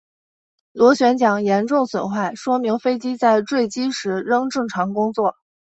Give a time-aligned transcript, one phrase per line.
[0.71, 5.35] 螺旋桨严重损坏说明飞机在坠机时仍正常工作。